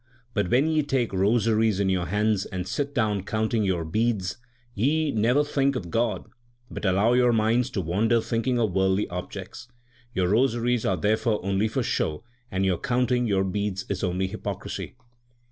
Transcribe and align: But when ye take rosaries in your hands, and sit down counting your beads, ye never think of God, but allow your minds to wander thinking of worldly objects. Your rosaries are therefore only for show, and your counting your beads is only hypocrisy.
But 0.33 0.49
when 0.49 0.65
ye 0.67 0.81
take 0.81 1.13
rosaries 1.13 1.79
in 1.79 1.87
your 1.87 2.07
hands, 2.07 2.47
and 2.47 2.67
sit 2.67 2.95
down 2.95 3.21
counting 3.21 3.63
your 3.63 3.85
beads, 3.85 4.37
ye 4.73 5.11
never 5.11 5.43
think 5.43 5.75
of 5.75 5.91
God, 5.91 6.25
but 6.71 6.85
allow 6.85 7.13
your 7.13 7.31
minds 7.31 7.69
to 7.69 7.81
wander 7.81 8.19
thinking 8.19 8.57
of 8.59 8.73
worldly 8.73 9.07
objects. 9.09 9.67
Your 10.15 10.29
rosaries 10.29 10.87
are 10.87 10.97
therefore 10.97 11.39
only 11.45 11.67
for 11.67 11.83
show, 11.83 12.23
and 12.49 12.65
your 12.65 12.79
counting 12.79 13.27
your 13.27 13.43
beads 13.43 13.85
is 13.89 14.03
only 14.03 14.25
hypocrisy. 14.25 14.95